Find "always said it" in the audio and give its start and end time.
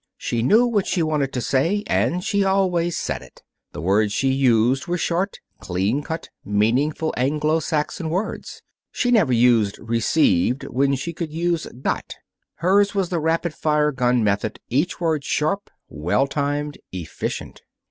2.43-3.43